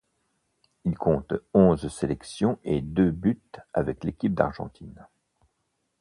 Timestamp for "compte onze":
0.97-1.87